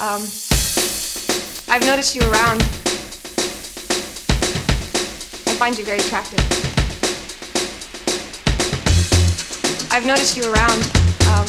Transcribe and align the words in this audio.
Um, 0.00 0.22
I've 1.68 1.84
noticed 1.84 2.16
you 2.16 2.22
around. 2.22 2.62
I 5.46 5.52
find 5.60 5.76
you 5.76 5.84
very 5.84 5.98
attractive. 5.98 6.40
I've 9.92 10.06
noticed 10.06 10.38
you 10.38 10.44
around. 10.44 10.80
Um, 11.28 11.44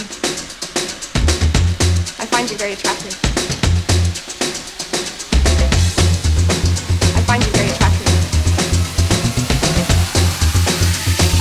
I 2.20 2.26
find 2.28 2.52
you 2.52 2.58
very 2.58 2.74
attractive. 2.74 3.18
I 7.16 7.22
find 7.22 7.42
you 7.42 7.52
very 7.52 7.70
attractive. 7.70 8.10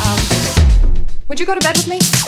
Um, 0.06 1.06
would 1.26 1.40
you 1.40 1.46
go 1.46 1.54
to 1.56 1.60
bed 1.60 1.76
with 1.76 1.88
me? 1.88 2.19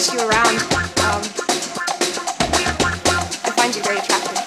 You 0.00 0.16
around. 0.20 0.48
Um, 0.48 1.20
I 3.44 3.52
find 3.54 3.76
you 3.76 3.82
very 3.82 3.98
attractive. 3.98 4.38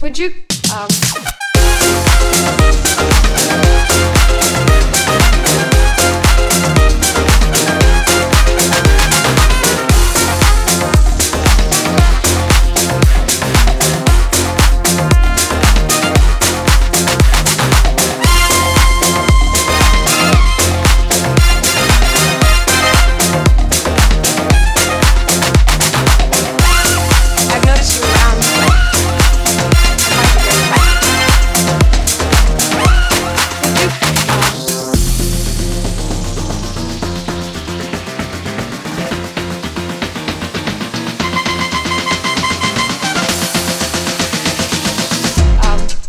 Would 0.00 0.18
you? 0.18 0.32
Um, 0.74 0.88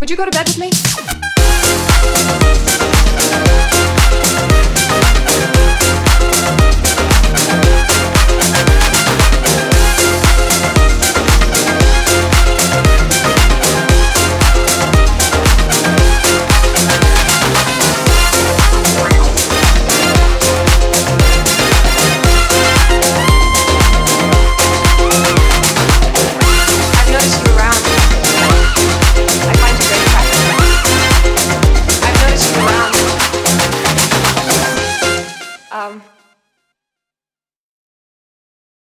would 0.02 0.09
you 0.09 0.17
go 0.17 0.25
to 0.25 0.31
bed 0.31 0.47
with 0.47 0.57
me? 0.57 0.71
пока! 35.81 36.21